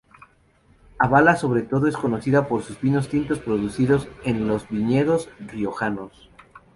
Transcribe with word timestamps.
Álava 0.97 1.33
es 1.33 1.39
sobre 1.39 1.61
todo 1.61 1.87
conocida 1.93 2.47
por 2.47 2.63
sus 2.63 2.81
vinos 2.81 3.07
tintos 3.07 3.37
producidos 3.37 4.07
en 4.23 4.47
los 4.47 4.67
viñedos 4.67 5.29
riojanos. 5.37 6.31